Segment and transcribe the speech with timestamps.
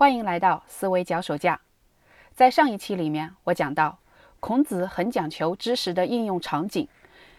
[0.00, 1.60] 欢迎来到思维脚手架。
[2.34, 3.98] 在上一期里面，我讲到
[4.40, 6.88] 孔子很讲求知识的应用场景。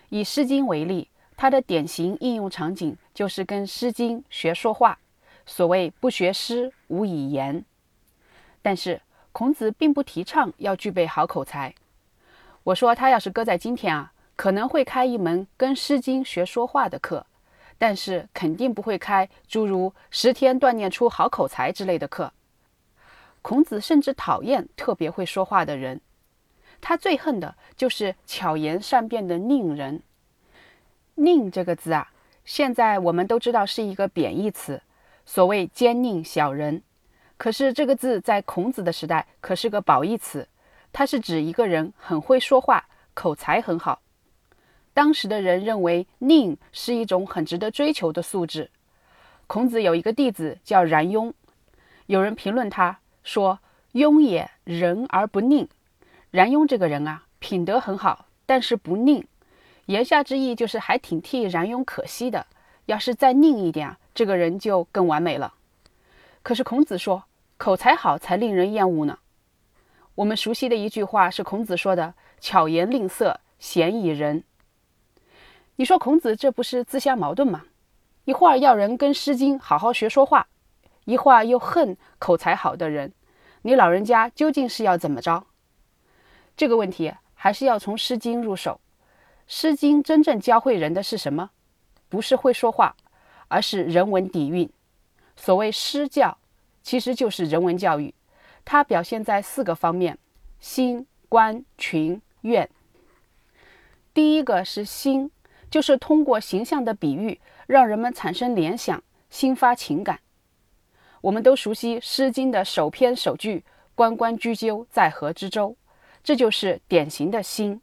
[0.10, 5.00] 以《诗经》为例，它的典型应用场景就是跟《诗经》学说话。
[5.48, 7.66] 所谓“不学诗，无以言”。
[8.62, 9.02] 但是
[9.32, 11.74] 孔子并不提倡要具备好口才。
[12.62, 17.26] 我说他要是搁在今天啊，可能会开一门跟《诗经》学说话的课。
[17.80, 22.32] 但是肯定不会开诸如十天锻炼出好口才之类的课。
[23.42, 26.02] 孔子甚至讨厌特别会说话的人，
[26.80, 30.04] 他最恨的就是巧言善辩的佞人。
[31.16, 32.12] 佞这个字啊，
[32.46, 34.82] 现在我们都知道是一个贬义词，
[35.26, 36.82] 所谓奸佞小人。
[37.38, 40.48] 可是这个字在孔子的时代可是个褒义词，
[40.94, 44.02] 它是指一个人很会说话，口才很好。
[44.94, 48.70] 当时的人认为佞是一种很值得追求的素质。
[49.48, 51.34] 孔子有一个弟子叫冉雍，
[52.06, 53.60] 有人评论他说
[53.94, 55.68] ：“雍也仁而不佞。”
[56.32, 59.26] 冉雍这个人啊，品德很好，但是不佞。
[59.88, 62.48] 言下之意就是还挺替冉雍可惜的。
[62.86, 65.54] 要是再佞一点，这个人就更完美了。
[66.44, 67.24] 可是孔子说，
[67.58, 69.20] 口才好才令人厌恶呢。
[70.16, 74.44] 我们熟悉的一句话是孔子说的：“巧言令色，鲜矣仁。”
[75.78, 77.64] 你说孔子这不是自相矛盾吗？
[78.26, 80.48] 一会儿要人跟《诗经》好好学说话，
[81.06, 83.14] 一会儿又恨口才好的人，
[83.64, 85.46] 你老人家究竟是要怎么着？
[86.56, 88.80] 这个问题还是要从《诗经》入手。
[89.48, 91.52] 《诗经》真正教会人的是什么？
[92.10, 92.96] 不是会说话，
[93.48, 94.70] 而是人文底蕴。
[95.36, 96.38] 所谓诗教，
[96.84, 98.14] 其实就是人文教育。
[98.64, 100.18] 它表现在四个方面：
[100.60, 102.70] 心、观、群、怨。
[104.14, 105.32] 第一个是心。
[105.72, 110.20] 就是通过形象的比喻，让人们产生联想，心发情感。
[111.22, 113.64] 我们都熟悉《诗经》的首篇首句
[113.96, 115.76] “关关雎鸠，在河之洲”，
[116.24, 117.80] 这就是典型的心。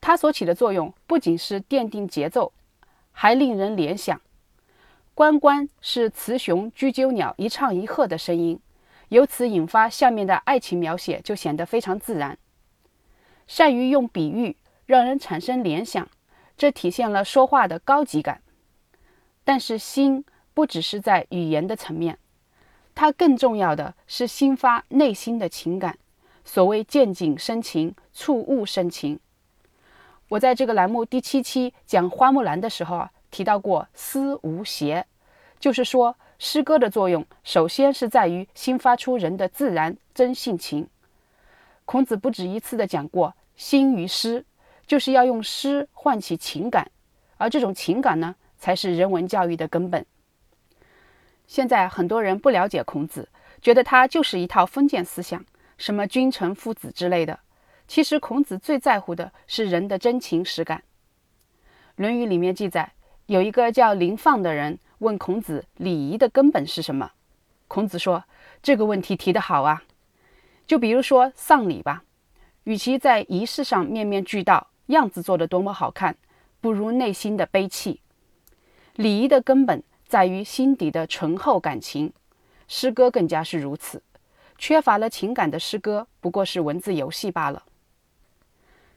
[0.00, 2.52] 它所起的作用不仅是奠定节奏，
[3.12, 4.20] 还令人联想。
[5.14, 8.60] 关关是雌雄雎鸠鸟一唱一和的声音，
[9.08, 12.38] 由此引发下面的爱情描写就显得非常自然。
[13.46, 14.56] 善于用比喻，
[14.86, 16.08] 让人产生联想。
[16.56, 18.40] 这体现了说话的高级感，
[19.44, 20.24] 但是心
[20.54, 22.18] 不只是在语言的层面，
[22.96, 25.96] 它更重要的是心发内心的情感。
[26.44, 29.20] 所谓见景生情，触物生情。
[30.30, 35.06] 我在这个栏目第七期讲花木兰的时候啊，提到过思无邪，
[35.60, 40.88] 就是说诗歌的作用首先是在于心发出人的自然真性情。
[41.84, 44.44] 孔子不止一次的讲过心于诗。
[44.86, 46.88] 就是要用诗唤起情感，
[47.38, 50.06] 而这种情感呢，才是人文教育的根本。
[51.46, 53.28] 现在很多人不了解孔子，
[53.60, 55.44] 觉得他就是一套封建思想，
[55.78, 57.38] 什么君臣父子之类的。
[57.86, 60.78] 其实孔子最在乎的是人的真情实感。
[61.96, 62.92] 《论语》里面记载，
[63.26, 67.12] 有一个叫林放的人问孔子礼仪的根本是什么，
[67.68, 68.24] 孔子说
[68.62, 69.84] ：“这个问题提得好啊！
[70.66, 72.02] 就比如说丧礼吧，
[72.64, 76.16] 与其在仪式上面面俱到。”样子做得多么好看，
[76.60, 78.00] 不如内心的悲戚。
[78.94, 82.12] 礼仪的根本在于心底的醇厚感情，
[82.68, 84.02] 诗歌更加是如此。
[84.58, 87.64] 缺乏了情感的诗歌，不过是文字游戏罢了。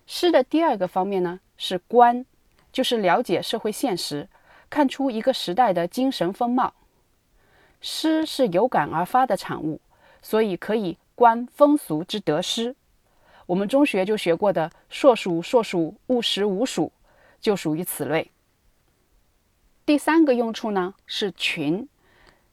[0.05, 2.25] 诗的第二个方面呢，是观，
[2.71, 4.29] 就是了解社会现实，
[4.69, 6.73] 看出一个时代的精神风貌。
[7.81, 9.81] 诗是有感而发的产物，
[10.21, 12.75] 所以可以观风俗之得失。
[13.45, 16.91] 我们中学就学过的“硕鼠硕鼠，勿食无鼠”，
[17.41, 18.29] 就属于此类。
[19.89, 21.89] 第三个用处呢是群，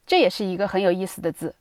[0.06, 1.54] 这也是一个很有意思的字。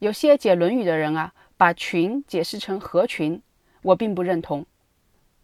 [0.00, 3.40] 有些解《论语》的人啊，把群解释成合群，
[3.82, 4.66] 我并不认同。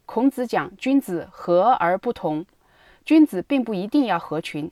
[0.05, 2.45] 孔子讲君子和而不同，
[3.05, 4.69] 君子并不一定要合群，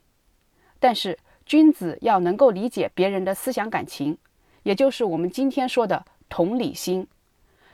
[0.81, 4.17] 但是君子要能够理解别人的思想感情，
[4.63, 7.07] 也就是我们今天说的同理心。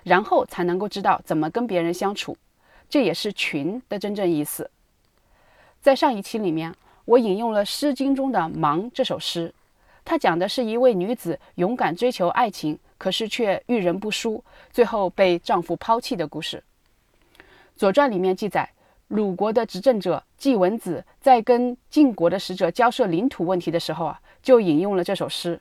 [0.04, 2.38] 然后才能够知道怎么跟别人相处，
[2.88, 4.70] 这也是群的真正意思。
[5.82, 6.76] 在上一期里面，
[7.06, 9.54] 我引用了《诗经》中的《芒》这首诗，
[10.06, 16.64] 它讲的是一位女子勇敢追求爱情，可是却遇人不淑，最后被丈夫抛弃的故事。
[17.76, 18.70] 《左传》里面记载，
[19.08, 25.60] 鲁国的执政者季文子在跟晋国的使者交涉领土问题的时候啊，就引用了这首诗。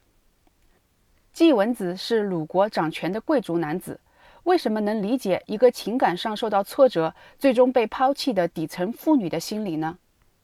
[1.32, 4.00] 季文子是鲁国掌权的贵族男子。
[4.44, 9.98] 为什么能理解一个情感上受到挫折、最终被抛弃的底层妇女的心理呢？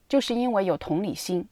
[0.07, 1.47] 就是因为有同理心。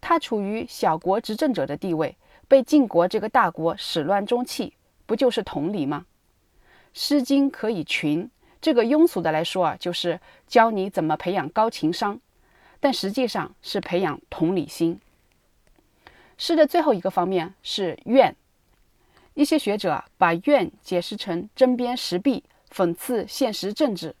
[0.00, 2.16] 他处于小国执政者的地位，
[2.46, 4.74] 被晋国这个大国始乱终弃，
[5.06, 6.06] 不就是同理吗？
[6.92, 8.30] 《诗经》可以群，
[8.60, 12.20] 这个庸俗的来说啊，就是教你怎么培养高情商，
[12.80, 15.00] 但实际上是培养同理心。
[16.36, 18.36] 诗的最后一个方面是怨，
[19.34, 24.14] 一些学者把怨解释成针砭时弊、讽刺现实政治，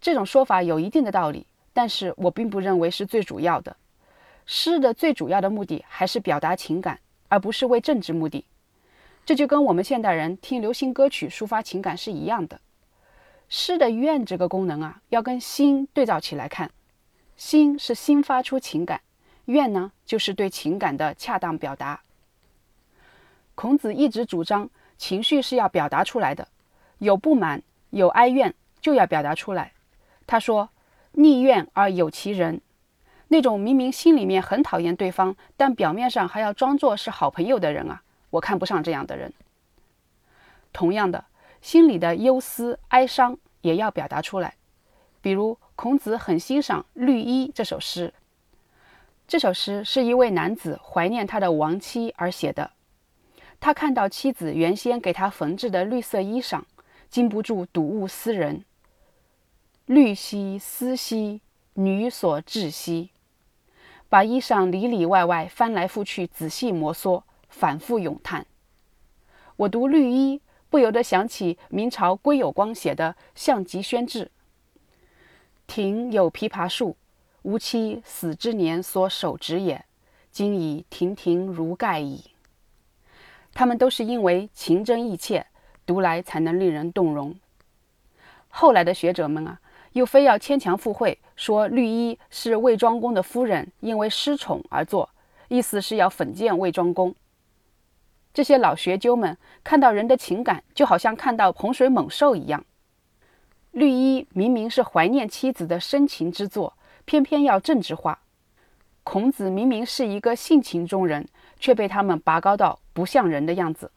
[0.00, 3.76] 这种说法有一定的道理，但是我并不认为是最主要的。
[4.46, 8.46] 诗的最主要的目的还是表达情感，而不是为政治目的。
[9.26, 12.60] 这就跟我们现代人听流行歌曲抒发情感是一样的。
[13.48, 16.70] 诗的怨这个功能啊，要跟心对照起来看。
[17.36, 19.00] 心是心发出情感，
[19.46, 22.02] 怨呢就是对情感的恰当表达。
[23.54, 24.68] 孔子一直主张
[24.98, 26.46] 情绪是要表达出来的，
[26.98, 29.72] 有不满有哀怨就要表达出来。
[30.26, 30.68] 他说
[31.14, 32.60] ：“逆怨而有其人。”
[33.28, 39.32] 那种明明心里面很讨厌对方，但表面上还要装作是好朋友的人啊，我看不上这样的人。
[40.72, 41.24] 同样的，
[41.60, 44.54] 心里的忧思、哀伤也要表达出来。
[45.20, 48.12] 比如，孔子很欣赏《绿衣》这首诗。
[49.26, 52.72] 这首诗是一位男子怀念他的亡妻而写的。
[53.58, 56.60] 他看到妻子原先给他缝制的绿色衣裳，
[57.08, 58.64] 禁不住睹物思人。
[59.86, 61.42] 绿兮丝兮，
[61.74, 63.10] 女所至兮。
[64.08, 68.46] 把衣裳里里外外翻来覆去，仔细摩挲，反复咏叹。
[69.56, 70.38] 我读《绿衣》，
[70.70, 74.24] 不由得想起明朝归有光写的《项籍轩志》
[75.68, 76.96] ：“庭有枇杷树，
[77.42, 79.84] 吾妻死之年所手植也，
[80.30, 82.30] 今已亭亭如盖矣。”
[83.52, 85.46] 他们都是因为情真意切，
[85.84, 87.38] 读来才能令人动容。
[88.48, 89.60] 后来的学者们啊。
[89.94, 95.08] 又非要牵强附会，说绿衣是魏庄公的夫人因为失宠而作，
[95.48, 97.14] 意思是要粉践魏庄公。
[98.32, 102.64] 这些老学究们看到人的情感，就好像看到洪水猛兽一样。
[103.70, 108.20] 绿衣明明是怀念妻子的深情之作，偏偏要政治化。
[109.04, 111.28] 孔子明明是一个性情中人，
[111.60, 113.92] 却被他们拔高到不像人的样子。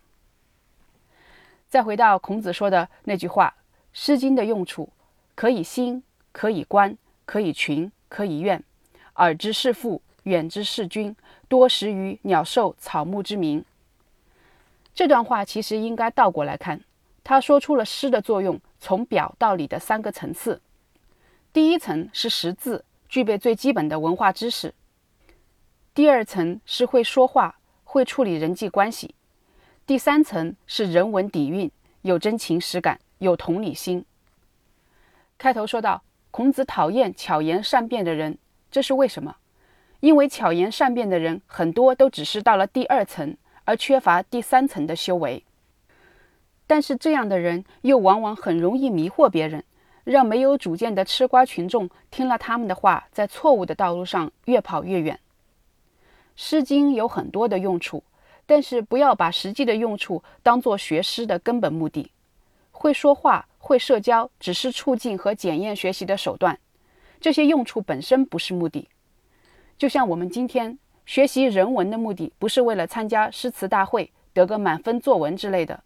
[1.67, 3.55] 再回到孔子说的那句话，
[3.93, 4.89] 《诗经》的用处。
[5.37, 6.01] 可以心，
[6.31, 8.63] 可以观，可以群，可以怨。
[9.17, 11.15] 耳之视父，远之视君，
[11.47, 13.63] 多识于鸟兽草木之名。
[14.95, 16.81] 这段话其实应该倒过来看，
[17.23, 20.59] 他说出了诗的作用，从表到里的三个层次。
[21.53, 24.71] 第一层是识字，具备最基本的文化知识；
[25.93, 29.13] 第二层是会说话，会处理人际关系；
[29.85, 31.69] 第三层是人文底蕴，
[32.01, 34.03] 有真情实感，有同理心。
[35.37, 36.01] 开头说到，
[36.31, 38.39] 孔子讨厌巧言善辩的人，
[38.71, 39.35] 这是为什么？
[39.99, 45.43] 因为巧言善辩的人很多都只是到了第二层，而缺乏第三层的修为。
[46.65, 49.63] 但是这样的人又往往很容易迷惑别人，
[50.03, 55.19] 让没有主见的吃瓜群众听了他们的话，在错误的道路上越跑越远。
[56.35, 58.03] 《诗经》有很多的用处，
[58.47, 62.11] 但是不要把实际的用处当做学诗的根本目的。
[62.71, 63.47] 会说话。
[63.67, 66.57] 会社交只是促进和检验学习的手段，
[67.19, 68.87] 这些用处本身不是目的。
[69.77, 75.83] 就像我们今天学习人文的目的，不是为了参加诗词大会得个满分作文之类的，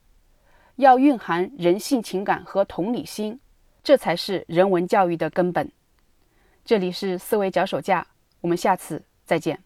[0.76, 3.40] 要蕴含人性情感和同理心，
[3.82, 5.72] 这才是人文教育的根本。
[6.64, 8.06] 这里是思维脚手架，
[8.42, 9.60] 我们下次再见。